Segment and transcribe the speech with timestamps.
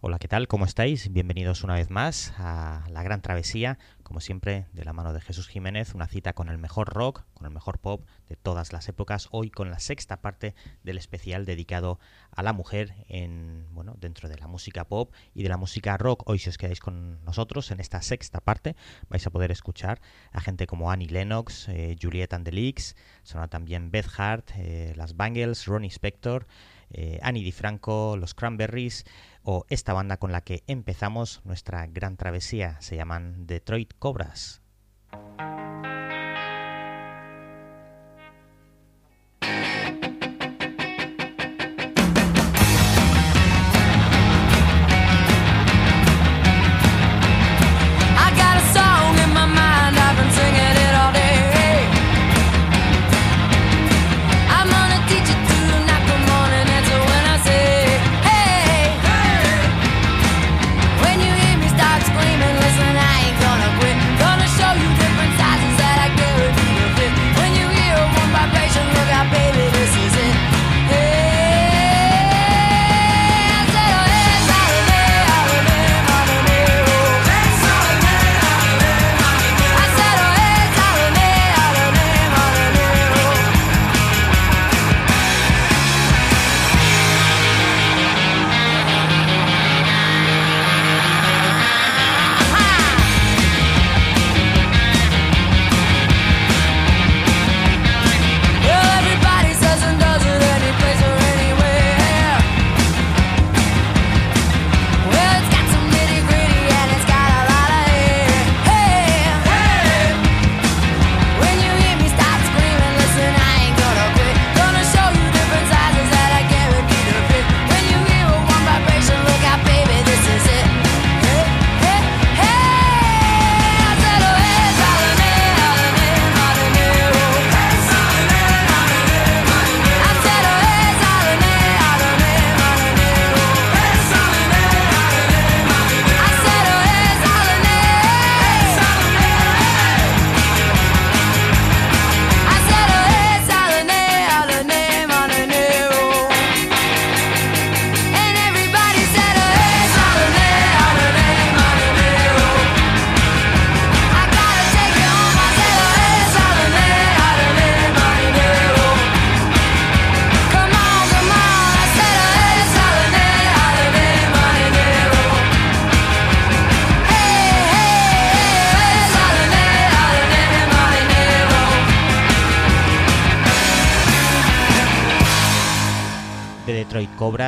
[0.00, 0.46] Hola, ¿qué tal?
[0.46, 1.12] ¿Cómo estáis?
[1.12, 5.48] Bienvenidos una vez más a La Gran Travesía, como siempre, de la mano de Jesús
[5.48, 9.26] Jiménez, una cita con el mejor rock, con el mejor pop de todas las épocas,
[9.32, 11.98] hoy con la sexta parte del especial dedicado
[12.30, 16.22] a la mujer en, bueno, dentro de la música pop y de la música rock.
[16.26, 18.76] Hoy si os quedáis con nosotros en esta sexta parte
[19.08, 22.94] vais a poder escuchar a gente como Annie Lennox, eh, Juliette and the Leaks,
[23.24, 26.46] sonará también Beth Hart, eh, las Bangles, Ronnie Spector,
[26.90, 29.04] eh, Annie DiFranco, los Cranberries
[29.42, 32.80] o esta banda con la que empezamos nuestra gran travesía.
[32.80, 34.62] Se llaman Detroit Cobras.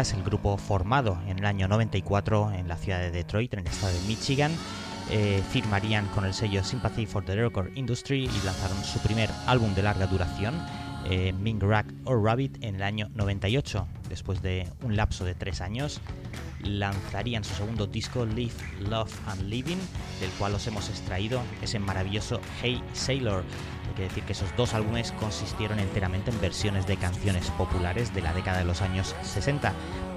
[0.00, 3.92] El grupo formado en el año 94 en la ciudad de Detroit, en el estado
[3.92, 4.50] de Michigan,
[5.10, 9.74] eh, firmarían con el sello Sympathy for the Record Industry y lanzaron su primer álbum
[9.74, 10.54] de larga duración,
[11.04, 13.86] eh, Ming Rack or Rabbit, en el año 98.
[14.08, 16.00] Después de un lapso de tres años,
[16.62, 18.54] lanzarían su segundo disco, Live,
[18.88, 19.78] Love and Living,
[20.18, 23.44] del cual os hemos extraído ese maravilloso Hey Sailor,
[23.90, 28.22] hay que decir que esos dos álbumes consistieron enteramente en versiones de canciones populares de
[28.22, 29.72] la década de los años 60.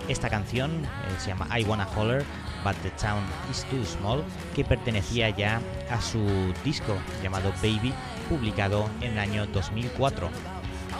[0.07, 2.23] Esta canción eh, se llama I Wanna Holler,
[2.63, 4.23] But the Town is Too Small,
[4.55, 7.93] que pertenecía ya a su disco llamado Baby,
[8.29, 10.29] publicado en el año 2004.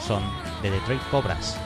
[0.00, 0.22] Son
[0.62, 1.56] de Detroit Cobras.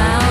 [0.00, 0.29] sound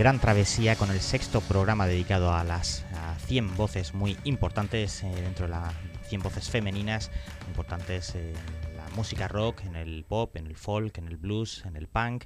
[0.00, 2.86] gran travesía con el sexto programa dedicado a las
[3.26, 5.74] 100 voces muy importantes eh, dentro de las
[6.08, 7.10] 100 voces femeninas
[7.48, 8.32] importantes en
[8.78, 12.24] la música rock, en el pop, en el folk, en el blues, en el punk,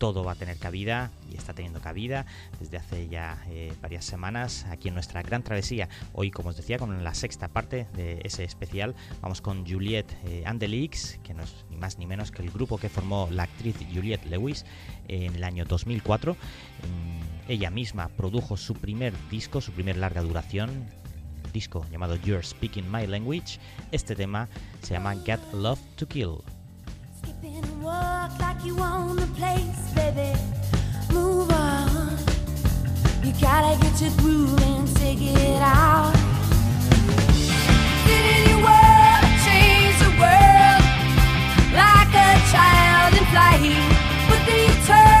[0.00, 2.24] todo va a tener cabida y está teniendo cabida
[2.58, 5.90] desde hace ya eh, varias semanas aquí en nuestra gran travesía.
[6.14, 10.42] Hoy, como os decía, con la sexta parte de ese especial, vamos con Juliette eh,
[11.22, 14.24] que no es ni más ni menos que el grupo que formó la actriz Juliette
[14.24, 14.64] Lewis
[15.06, 16.32] en el año 2004.
[16.32, 20.86] Mm, ella misma produjo su primer disco, su primer larga duración,
[21.52, 23.58] disco llamado You're Speaking My Language.
[23.92, 24.48] Este tema
[24.80, 26.38] se llama Get Love to Kill.
[42.52, 43.60] Child in flight.
[44.28, 45.19] But then you turn,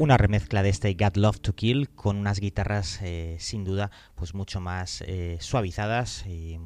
[0.00, 4.32] una remezcla de este Got Love to Kill con unas guitarras eh, sin duda pues
[4.32, 6.58] mucho más eh, suavizadas y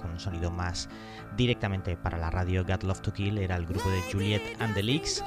[0.00, 0.88] con un sonido más
[1.36, 2.64] directamente para la radio.
[2.64, 5.22] Got Love to Kill era el grupo de Juliet and the Leaks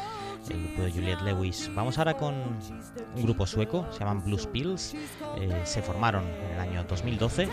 [0.50, 1.70] el grupo de Juliet Lewis.
[1.76, 2.34] Vamos ahora con
[3.16, 4.96] un grupo sueco se llaman Blues Pills.
[5.38, 7.48] Eh, se formaron en el año 2012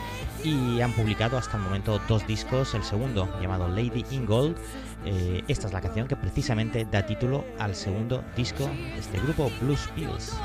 [0.45, 2.75] y han publicado hasta el momento dos discos.
[2.75, 4.57] El segundo llamado Lady in Gold.
[5.05, 9.51] Eh, esta es la canción que precisamente da título al segundo disco de este grupo
[9.61, 10.37] Blues Pills.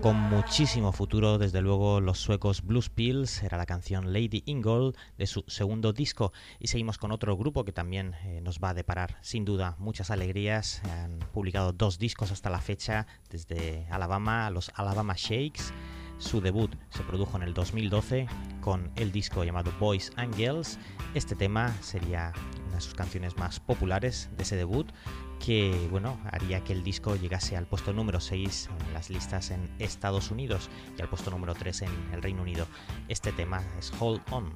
[0.00, 5.26] Con muchísimo futuro, desde luego los suecos Blues Pills, era la canción Lady Ingold de
[5.26, 6.32] su segundo disco.
[6.58, 10.10] Y seguimos con otro grupo que también eh, nos va a deparar sin duda muchas
[10.10, 10.82] alegrías.
[10.84, 15.72] Han publicado dos discos hasta la fecha, desde Alabama, los Alabama Shakes.
[16.18, 18.26] Su debut se produjo en el 2012
[18.60, 20.78] con el disco llamado Boys and Girls.
[21.14, 22.32] Este tema sería
[22.66, 24.90] una de sus canciones más populares de ese debut
[25.44, 29.68] que bueno, haría que el disco llegase al puesto número 6 en las listas en
[29.78, 32.66] Estados Unidos y al puesto número 3 en el Reino Unido.
[33.08, 34.52] Este tema es Hold On.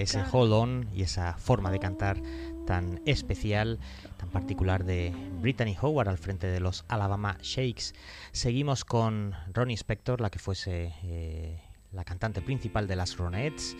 [0.00, 2.22] Ese hold on y esa forma de cantar
[2.66, 3.78] tan especial,
[4.16, 7.94] tan particular de Brittany Howard al frente de los Alabama Shakes.
[8.32, 11.60] Seguimos con Ronnie Spector, la que fuese eh,
[11.92, 13.76] la cantante principal de las Ronettes.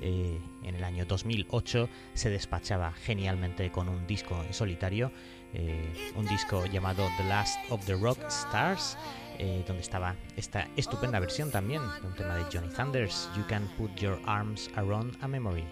[0.00, 5.12] Eh, en el año 2008 se despachaba genialmente con un disco en solitario,
[5.54, 8.98] eh, un disco llamado The Last of the Rock Stars,
[9.38, 13.68] eh, donde estaba esta estupenda versión también de un tema de Johnny Thunders, You Can
[13.76, 15.64] Put Your Arms Around a Memory.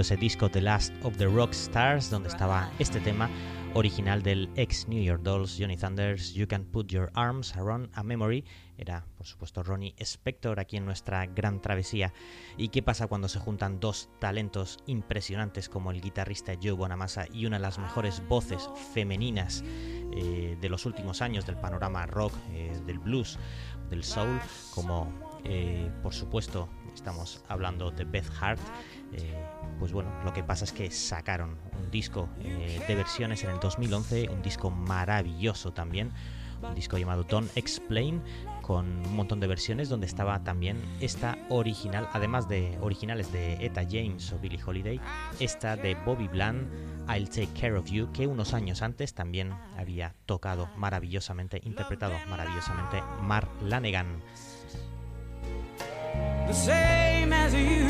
[0.00, 3.28] Ese disco The Last of the Rock Stars, donde estaba este tema
[3.74, 8.02] original del ex New York Dolls, Johnny Thunders, You Can Put Your Arms Around a
[8.02, 8.42] Memory.
[8.78, 12.14] Era, por supuesto, Ronnie Spector aquí en nuestra gran travesía.
[12.56, 17.44] ¿Y qué pasa cuando se juntan dos talentos impresionantes como el guitarrista Joe Bonamassa y
[17.44, 19.62] una de las mejores voces femeninas
[20.16, 23.38] eh, de los últimos años del panorama rock, eh, del blues,
[23.90, 24.40] del soul,
[24.74, 28.60] como eh, por supuesto estamos hablando de Beth Hart?
[29.12, 29.34] Eh,
[29.78, 33.60] pues bueno, lo que pasa es que sacaron un disco eh, de versiones en el
[33.60, 36.12] 2011, un disco maravilloso también,
[36.62, 38.22] un disco llamado Don't Explain,
[38.60, 43.82] con un montón de versiones donde estaba también esta original, además de originales de Etta
[43.82, 45.00] James o Billie Holiday,
[45.40, 46.68] esta de Bobby Bland,
[47.08, 53.02] I'll Take Care of You, que unos años antes también había tocado maravillosamente, interpretado maravillosamente
[53.22, 54.20] Mar Lanegan.
[56.50, 57.88] The same as you.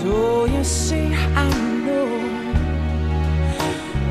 [0.00, 1.06] So you see,
[1.44, 1.48] I
[1.86, 2.08] know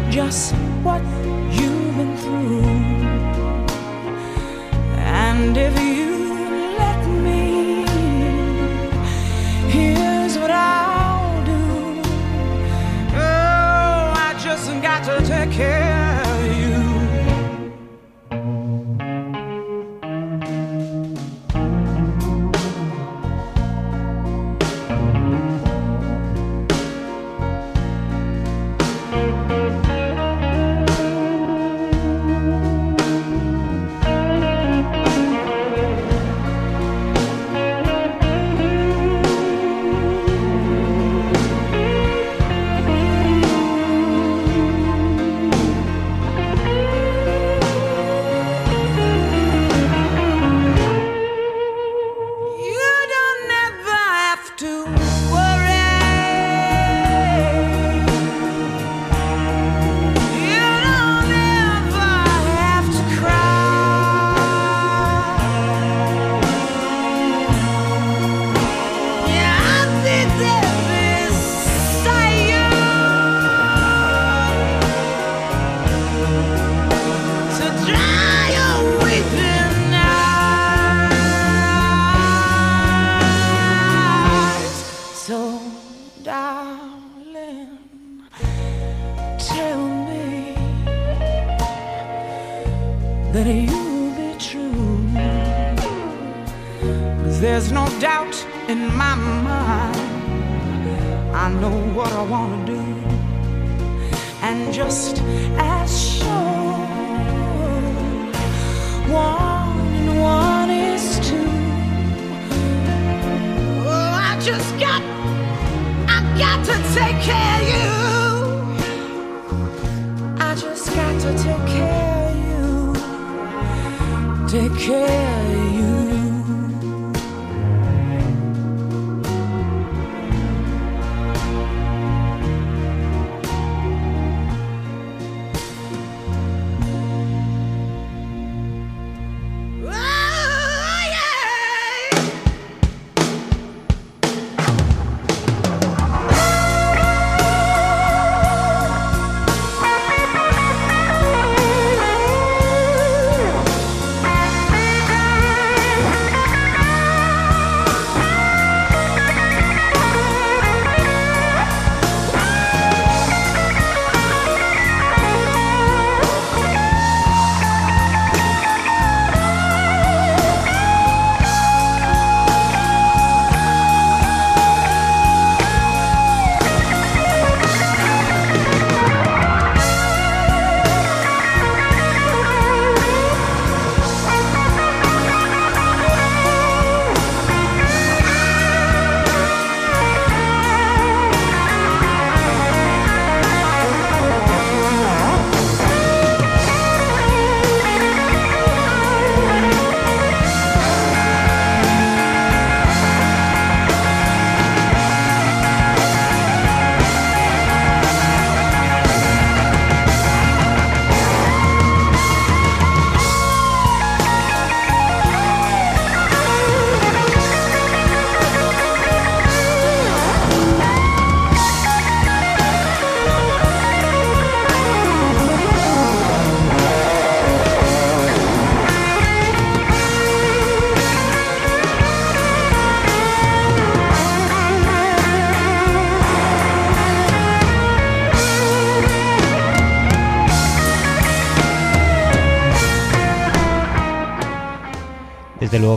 [0.10, 1.04] just what
[1.58, 2.64] you've been through.
[5.28, 6.03] And if you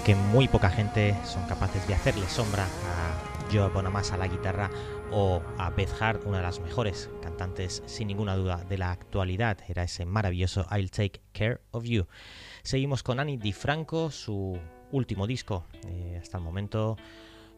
[0.07, 4.71] que muy poca gente son capaces de hacerle sombra a Joe Bonamassa a la guitarra
[5.11, 9.59] o a Beth Hart, una de las mejores cantantes sin ninguna duda de la actualidad.
[9.67, 12.07] Era ese maravilloso I'll Take Care of You.
[12.63, 14.57] Seguimos con Annie DiFranco, su
[14.93, 16.97] último disco eh, hasta el momento,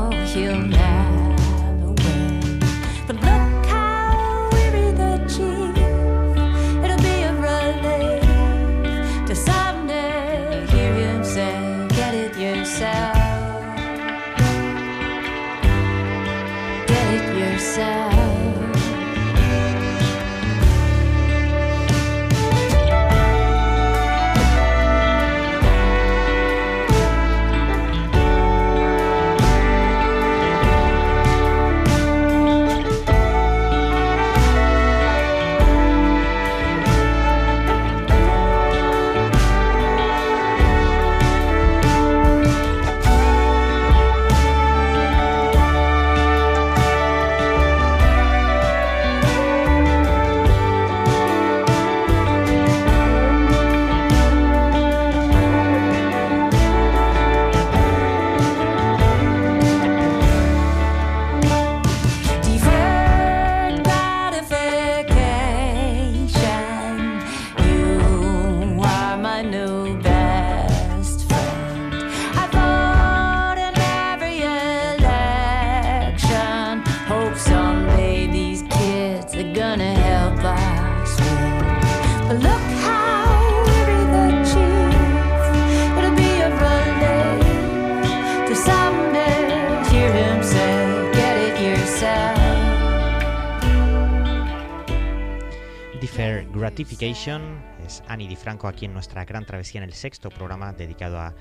[97.06, 101.36] Es Annie DiFranco aquí en nuestra gran travesía en el sexto programa dedicado a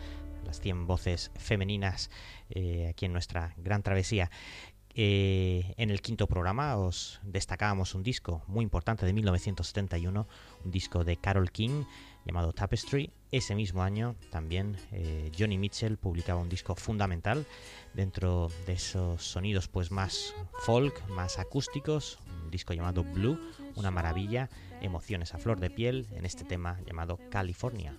[0.46, 2.12] las 100 voces femeninas
[2.52, 4.30] eh, aquí en nuestra gran travesía.
[4.94, 10.28] Eh, en el quinto programa os destacábamos un disco muy importante de 1971,
[10.64, 11.86] un disco de Carol King
[12.26, 13.10] llamado Tapestry.
[13.32, 17.44] Ese mismo año también eh, Johnny Mitchell publicaba un disco fundamental
[17.96, 23.40] dentro de esos sonidos pues más folk, más acústicos, un disco llamado Blue,
[23.76, 24.50] una maravilla,
[24.82, 27.98] emociones a flor de piel en este tema llamado California.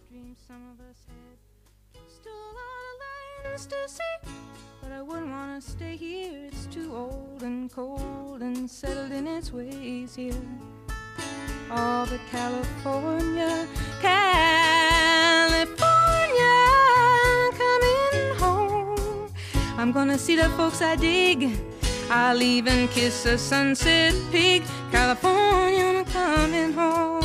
[19.79, 21.76] I'm gonna see the folks I dig.
[22.09, 24.63] I'll even kiss a sunset pig.
[24.93, 27.23] California, I'm coming home.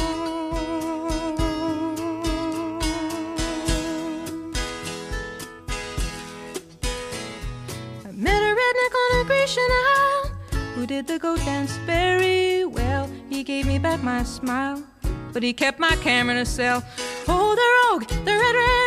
[8.06, 10.32] I met a redneck on a Grecian Isle
[10.74, 13.08] who did the goat dance very well.
[13.30, 14.84] He gave me back my smile,
[15.32, 16.84] but he kept my camera a cell.
[17.28, 18.81] Oh, the rogue, the red, red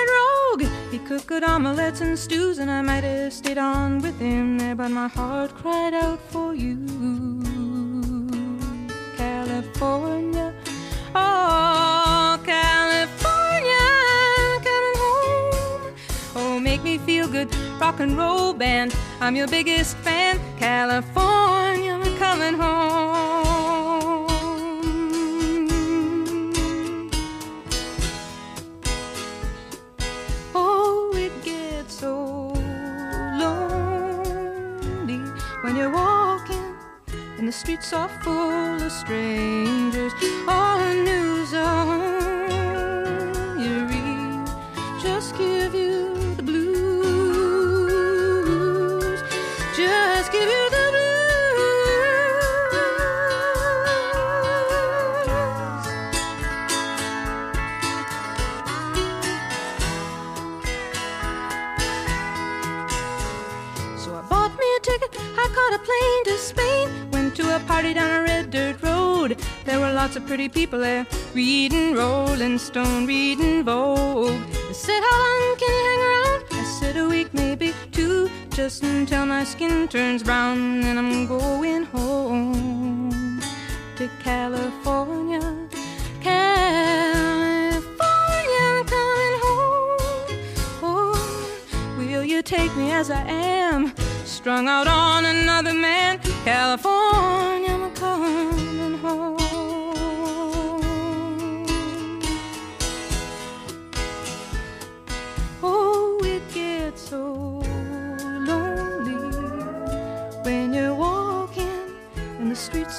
[1.05, 5.09] cooked omelets and stews, and I might have stayed on with him there, but my
[5.09, 6.79] heart cried out for you.
[9.17, 10.55] California,
[11.15, 13.87] oh, California,
[14.65, 15.95] coming home.
[16.37, 18.97] Oh, make me feel good, rock and roll band.
[19.21, 23.24] I'm your biggest fan, California, coming home.
[37.45, 40.13] And the streets are full of strangers.
[40.49, 42.81] All the news on
[43.61, 44.49] you read
[45.03, 46.04] just give you
[70.05, 74.39] lots of pretty people there, reading Rolling Stone, reading Vogue.
[74.69, 76.45] They said, How long can you hang around?
[76.51, 80.83] I said, A week, maybe two, just until my skin turns brown.
[80.83, 83.41] Then I'm going home
[83.97, 85.41] to California.
[86.21, 87.43] California,
[88.73, 89.97] I'm coming home.
[90.83, 93.95] Oh, will you take me as I am?
[94.27, 96.19] Strung out on another man.
[96.45, 99.34] California, I'm coming home.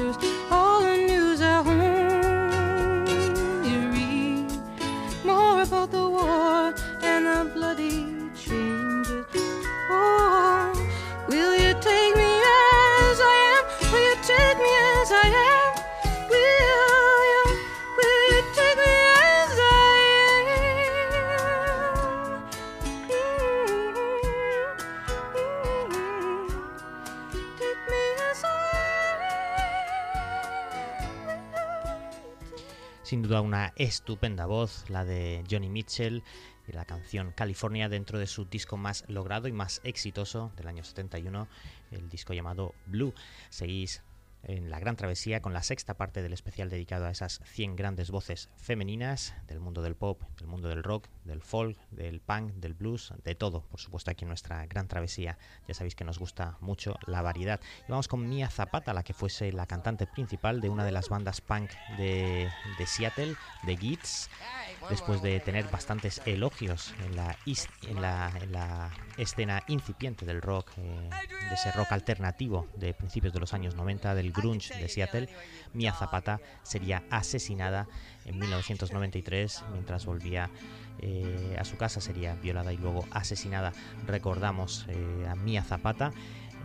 [33.26, 36.22] Duda una estupenda voz, la de Johnny Mitchell
[36.68, 40.84] y la canción California dentro de su disco más logrado y más exitoso del año
[40.84, 41.48] 71,
[41.90, 43.16] el disco llamado Blue.
[43.50, 44.04] Seguís
[44.44, 48.12] en la gran travesía con la sexta parte del especial dedicado a esas 100 grandes
[48.12, 52.74] voces femeninas del mundo del pop, del mundo del rock, del folk, del punk, del
[52.74, 55.38] blues, de todo, por supuesto aquí en nuestra gran travesía.
[55.68, 57.60] Ya sabéis que nos gusta mucho la variedad.
[57.88, 61.10] Y vamos con Mia Zapata, la que fuese la cantante principal de una de las
[61.10, 62.50] bandas punk de,
[62.86, 64.30] Seattle, de Gits,
[64.90, 71.10] después de tener bastantes elogios en la escena incipiente del rock, eh,
[71.50, 75.30] de ese rock alternativo de principios de los años 90, del grunge de Seattle,
[75.74, 77.88] Mia Zapata sería asesinada
[78.26, 80.50] en 1993 mientras volvía
[81.00, 83.74] eh, a su casa, sería violada y luego asesinada.
[84.08, 86.12] Recordamos eh, a Mia Zapata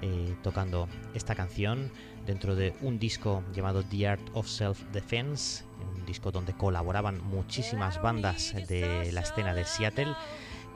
[0.03, 1.91] eh, tocando esta canción
[2.26, 5.64] dentro de un disco llamado The Art of Self-Defense,
[5.97, 10.14] un disco donde colaboraban muchísimas bandas de la escena de Seattle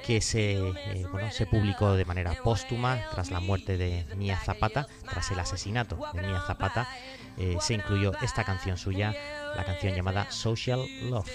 [0.05, 0.61] que se,
[1.13, 5.99] bueno, se publicó de manera póstuma tras la muerte de Mia Zapata, tras el asesinato
[6.13, 6.87] de Mia Zapata
[7.61, 9.15] se incluyó esta canción suya,
[9.57, 11.31] la canción llamada Social Love.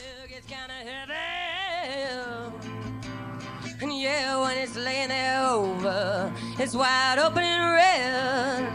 [4.00, 8.72] Yeah, when it's laying there over, it's wide open and red.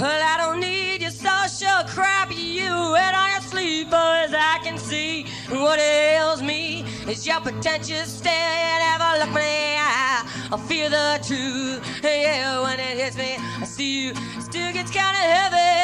[0.00, 4.32] Well, I don't need your social crap, you wet on your boys.
[4.34, 8.32] I can see what ails me is your pretentious stare.
[8.32, 10.22] You never look me in the eye.
[10.52, 11.80] I feel the truth.
[12.02, 14.14] Yeah, when it hits me, I see you.
[14.40, 15.83] Still gets kinda heavy.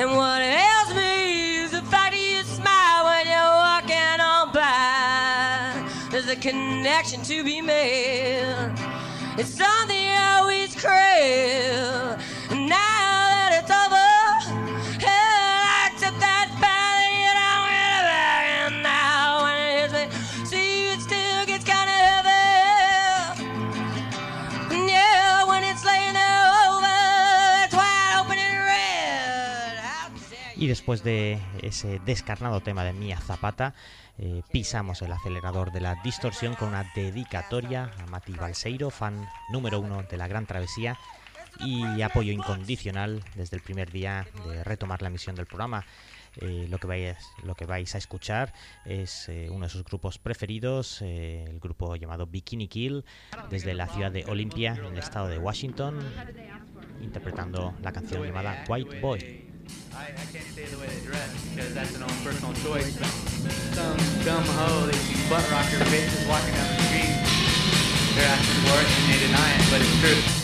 [0.00, 6.08] And what ails me is the fact that you smile when you're walking on by.
[6.10, 8.72] There's a connection to be made.
[9.36, 12.19] It's something I always crave.
[30.70, 33.74] Después de ese descarnado tema de Mia Zapata,
[34.18, 39.80] eh, pisamos el acelerador de la distorsión con una dedicatoria a Mati Balseiro, fan número
[39.80, 40.96] uno de la Gran Travesía
[41.58, 45.84] y apoyo incondicional desde el primer día de retomar la emisión del programa.
[46.40, 48.52] Eh, lo, que vais, lo que vais a escuchar
[48.84, 53.04] es eh, uno de sus grupos preferidos, el grupo llamado Bikini Kill,
[53.50, 55.98] desde la ciudad de Olympia, en el estado de Washington,
[57.02, 59.49] interpretando la canción llamada White Boy.
[59.94, 62.96] I, I can't say the way they dress because that's an own personal choice.
[62.96, 67.12] But some dumb hoe that sees butt rocker bitches walking down the street,
[68.16, 70.39] they're asking for it and they deny it, but it's true.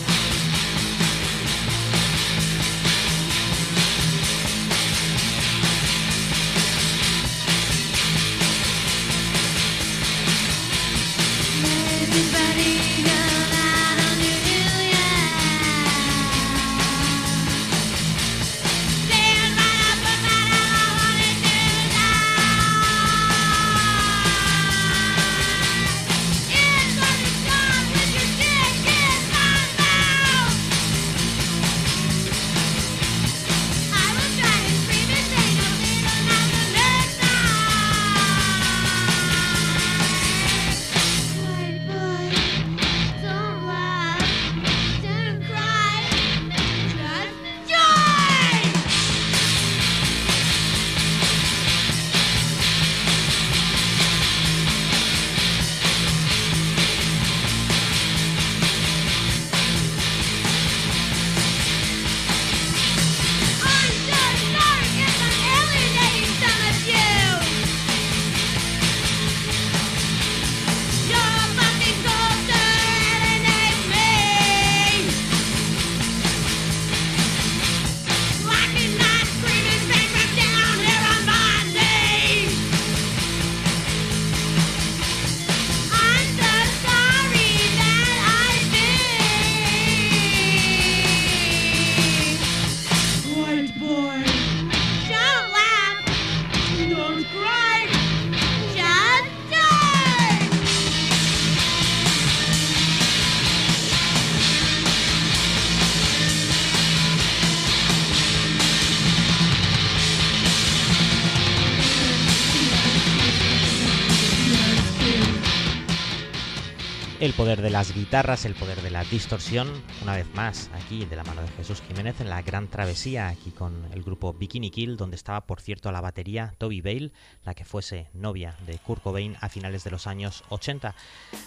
[117.27, 119.67] El poder de las guitarras, el poder de la distorsión,
[120.01, 123.51] una vez más aquí de la mano de Jesús Jiménez en la gran travesía, aquí
[123.51, 127.11] con el grupo Bikini Kill, donde estaba por cierto la batería Toby Bale,
[127.43, 130.95] la que fuese novia de Kurt Cobain a finales de los años 80.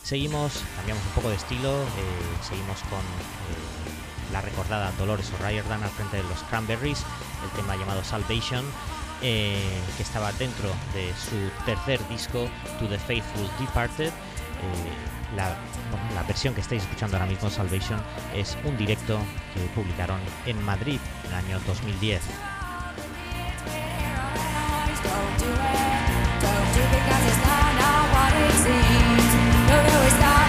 [0.02, 1.86] Seguimos, cambiamos un poco de estilo, eh,
[2.42, 7.02] seguimos con eh, la recordada Dolores O'Riordan al frente de los Cranberries,
[7.42, 8.66] el tema llamado Salvation.
[9.22, 9.60] eh,
[9.98, 14.12] que estaba dentro de su tercer disco To the Faithful Departed
[15.36, 15.56] la,
[16.26, 18.00] versión que estáis escuchando ahora mismo, Salvation,
[18.34, 19.18] es un directo
[19.54, 22.22] que publicaron en Madrid en el año 2010.
[25.02, 25.90] Don't do it.
[26.40, 26.74] Don't
[30.34, 30.39] do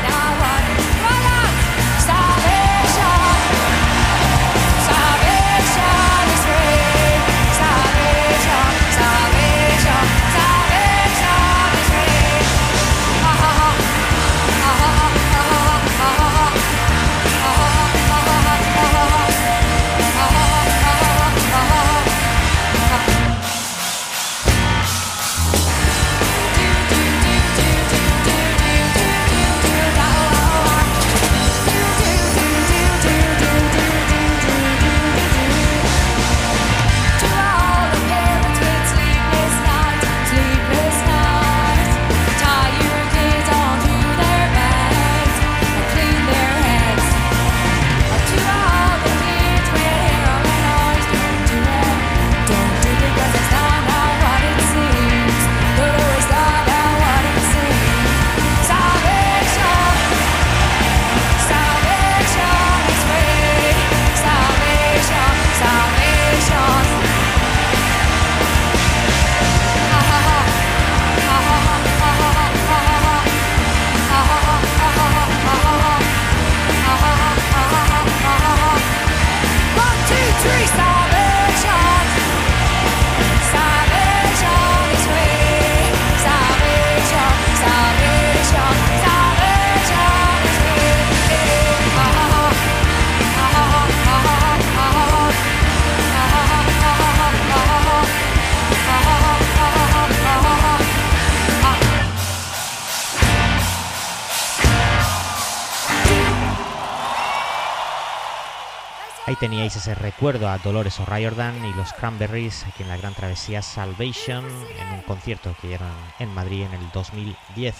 [109.41, 114.45] teníais ese recuerdo a Dolores O'Riordan y los Cranberries aquí en la gran travesía Salvation
[114.45, 115.89] en un concierto que dieron
[116.19, 117.75] en Madrid en el 2010.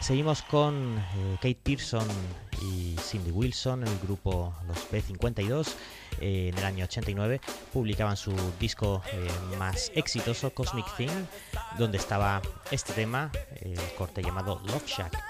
[0.00, 2.08] Seguimos con eh, Kate Pearson
[2.62, 5.74] y Cindy Wilson, el grupo Los B52.
[6.22, 7.38] Eh, en el año 89
[7.70, 9.28] publicaban su disco eh,
[9.58, 11.26] más exitoso, Cosmic Thing,
[11.76, 12.40] donde estaba
[12.70, 13.30] este tema,
[13.60, 15.22] el corte llamado Love Shack.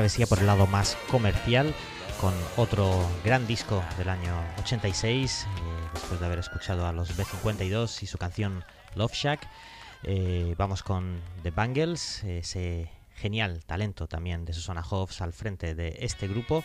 [0.00, 1.74] Travesía por el lado más comercial
[2.22, 8.02] con otro gran disco del año 86, eh, después de haber escuchado a los B52
[8.02, 9.46] y su canción Love Shack.
[10.04, 12.90] eh, vamos con The Bangles, ese
[13.20, 16.64] genial talento también de Susana Hobbs al frente de este grupo.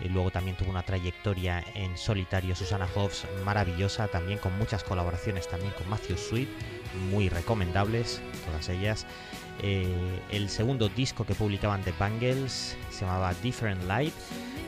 [0.00, 5.46] Y luego también tuvo una trayectoria en solitario Susana Hobbs maravillosa, también con muchas colaboraciones
[5.46, 6.48] también con Matthew Sweet,
[7.10, 9.06] muy recomendables todas ellas.
[9.62, 14.14] Eh, el segundo disco que publicaban The Bangles se llamaba Different Light,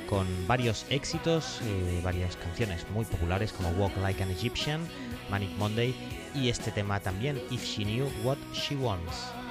[0.07, 4.87] con varios éxitos, eh, varias canciones muy populares como Walk Like an Egyptian,
[5.31, 5.95] Manic Monday
[6.35, 9.42] y este tema también, If She Knew What She Wants.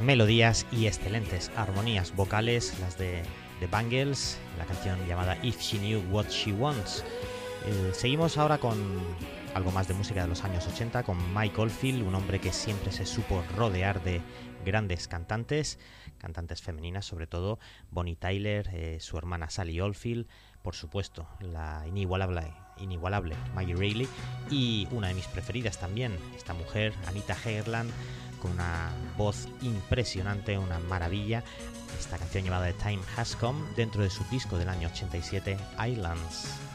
[0.00, 3.22] Melodías y excelentes armonías vocales, las de
[3.60, 7.04] The Bangles, la canción llamada If She Knew What She Wants.
[7.66, 8.76] Eh, seguimos ahora con
[9.54, 12.92] algo más de música de los años 80, con Mike Oldfield, un hombre que siempre
[12.92, 14.20] se supo rodear de
[14.64, 15.78] grandes cantantes,
[16.18, 17.58] cantantes femeninas sobre todo,
[17.90, 20.26] Bonnie Tyler, eh, su hermana Sally Oldfield,
[20.62, 24.08] por supuesto, la inigualable, inigualable Maggie Reilly
[24.50, 27.90] y una de mis preferidas también, esta mujer, Anita Hegerland,
[28.38, 31.42] con una voz impresionante, una maravilla.
[31.98, 36.67] Esta canción llamada The Time Has Come dentro de su disco del año 87, Islands.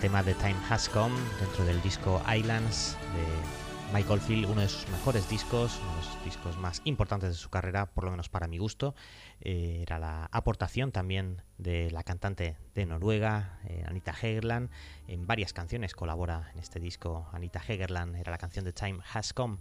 [0.00, 4.88] Tema de Time Has Come dentro del disco Islands de Mike Oldfield, uno de sus
[4.90, 8.46] mejores discos, uno de los discos más importantes de su carrera, por lo menos para
[8.46, 8.94] mi gusto.
[9.40, 14.70] Eh, era la aportación también de la cantante de Noruega, eh, Anita Hegerland.
[15.08, 19.32] En varias canciones colabora en este disco Anita Hegerland, era la canción de Time Has
[19.32, 19.58] Come.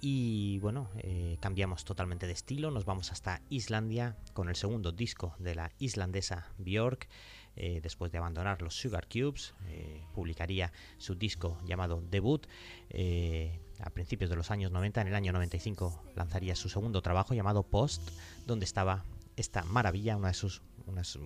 [0.00, 5.34] Y bueno, eh, cambiamos totalmente de estilo, nos vamos hasta Islandia con el segundo disco
[5.38, 7.08] de la islandesa Björk.
[7.56, 12.46] Eh, después de abandonar los Sugar Cubes, eh, publicaría su disco llamado Debut.
[12.90, 17.34] eh, a principios de los años 90, en el año 95, lanzaría su segundo trabajo
[17.34, 18.10] llamado Post,
[18.46, 20.62] donde estaba esta maravilla, una de sus,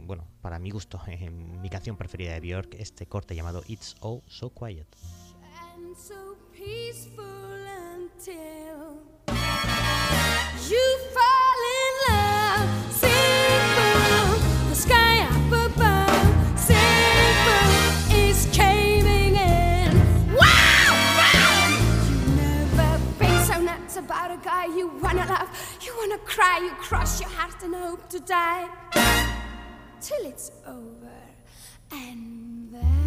[0.07, 0.99] bueno, para mi gusto,
[1.61, 4.87] mi canción preferida de Björk, este corte llamado It's All So Quiet.
[5.77, 6.37] and so
[28.27, 28.68] die
[30.01, 31.12] till it's over.
[31.93, 33.06] And then,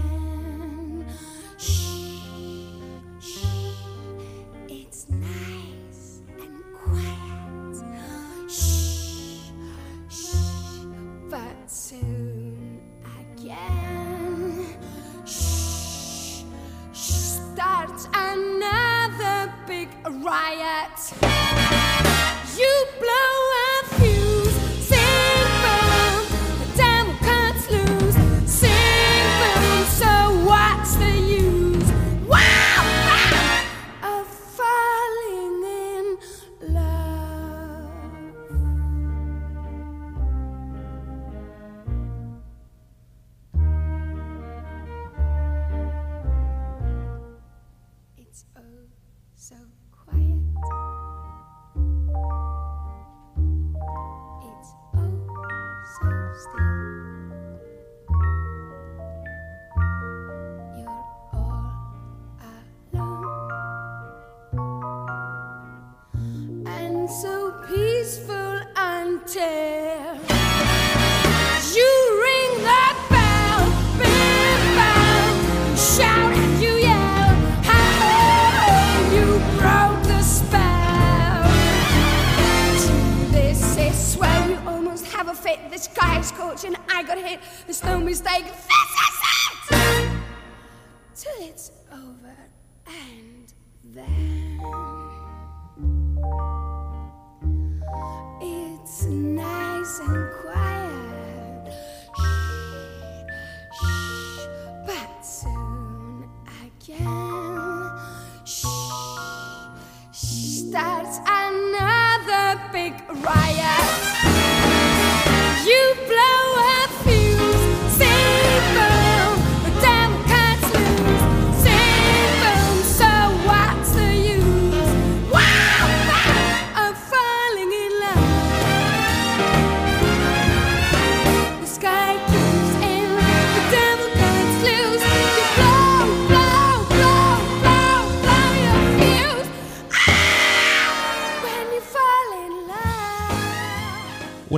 [113.10, 114.09] riot.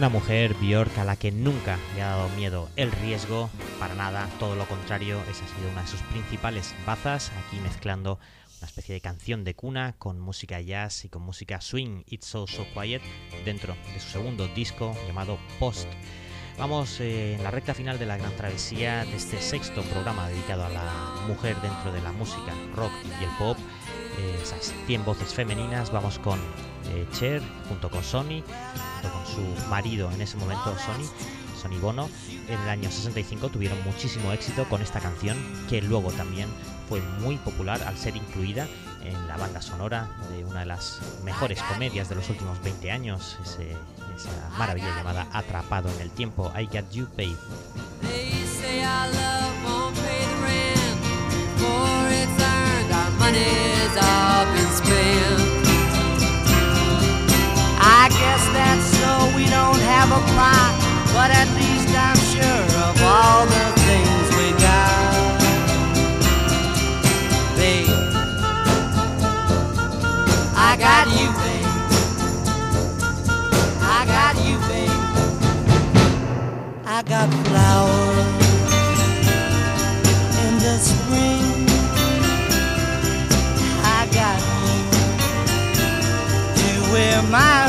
[0.02, 4.28] Una mujer, Björk, a la que nunca le ha dado miedo el riesgo, para nada,
[4.39, 8.18] todo lo contrario, esa ha sido una de sus principales bazas, aquí mezclando
[8.58, 12.47] una especie de canción de cuna con música jazz y con música swing, It's So
[12.47, 13.04] So Quiet,
[13.45, 15.88] dentro de su segundo disco llamado Post.
[16.58, 20.66] Vamos eh, en la recta final de la gran travesía de este sexto programa dedicado
[20.66, 22.91] a la mujer dentro de la música rock
[23.22, 23.56] y el pop.
[24.18, 25.91] Eh, esas 100 voces femeninas.
[25.91, 26.39] Vamos con
[27.14, 31.06] Cher junto con Sony, junto con su marido en ese momento, Sony,
[31.62, 32.10] Sony Bono.
[32.48, 35.38] En el año 65 tuvieron muchísimo éxito con esta canción
[35.70, 36.50] que luego también
[36.90, 38.68] fue muy popular al ser incluida
[39.04, 43.38] en la banda sonora de una de las mejores comedias de los últimos 20 años,
[43.44, 47.08] esa maravilla llamada Atrapado en el tiempo, I Got You
[54.82, 55.51] spent.
[58.62, 60.72] that's so we don't have a plot.
[61.16, 65.39] But at least I'm sure of all the things we got.
[67.59, 67.99] Babe,
[70.70, 71.72] I got you, babe.
[73.97, 74.99] I got you, babe.
[76.86, 78.30] I got flowers
[80.43, 81.45] in the spring.
[83.97, 84.78] I got you
[86.59, 87.61] to wear my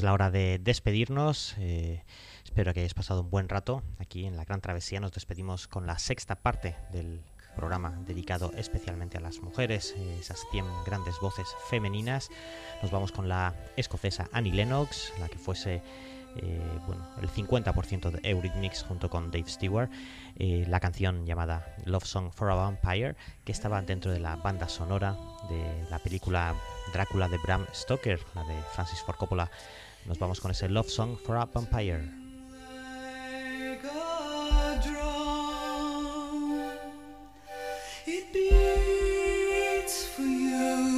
[0.00, 1.54] es la hora de despedirnos.
[1.58, 2.02] eh,
[2.42, 3.82] espero que hayáis pasado un buen rato.
[3.98, 7.20] Aquí en la Gran Travesía nos despedimos con la sexta parte del
[7.54, 12.30] programa dedicado especialmente a las mujeres, eh, esas 100 grandes voces femeninas.
[12.80, 15.82] Nos vamos con la escocesa Annie Lennox, la que fuese
[16.36, 19.90] eh, bueno, el 50% de Eurythmics junto con Dave Stewart,
[20.36, 24.68] eh, la canción llamada Love Song for a Vampire, que estaba dentro de la banda
[24.68, 25.16] sonora
[25.48, 26.54] de la película
[26.92, 29.50] Drácula de Bram Stoker, la de Francis Ford Coppola.
[30.06, 32.02] Nos vamos con ese Love Song for a Vampire.
[38.06, 40.89] It beats for you.